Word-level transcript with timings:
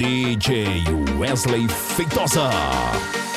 DJ 0.00 0.82
Wesley 1.18 1.66
Feitosa. 1.68 3.29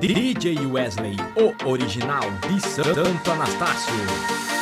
DJ 0.00 0.66
Wesley, 0.66 1.16
o 1.36 1.70
original 1.70 2.30
de 2.48 2.60
Santo 2.60 3.32
Anastácio. 3.32 4.55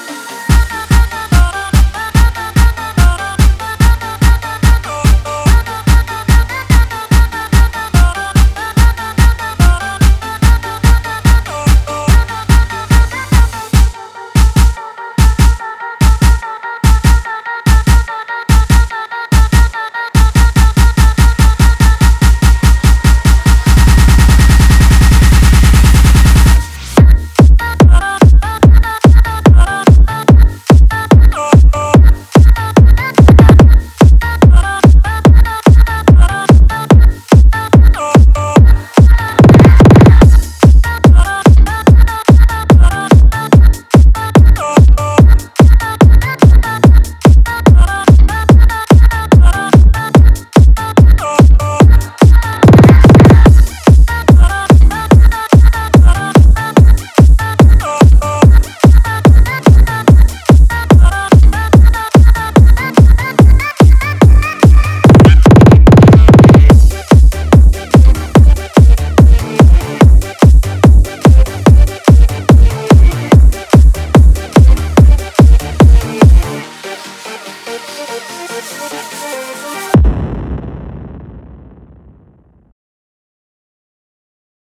Música 79.13 79.94